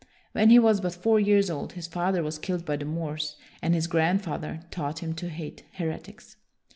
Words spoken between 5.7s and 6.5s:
heretics.